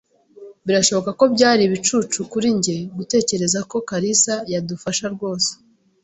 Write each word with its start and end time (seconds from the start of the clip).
Birashoboka 0.65 1.11
ko 1.19 1.23
byari 1.35 1.61
ibicucu 1.65 2.19
kuri 2.31 2.47
njye 2.57 2.77
gutekereza 2.97 3.59
ko 3.69 3.77
kalisa 3.89 4.33
yadufasha 4.53 5.05
rwose. 5.15 5.51